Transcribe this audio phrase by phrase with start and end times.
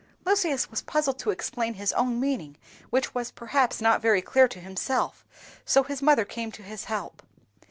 [0.25, 2.57] Lucius was puzzled to explain his own meaning,
[2.89, 5.23] which was perhaps not very clear to himself,
[5.63, 7.21] so his mother came to his help.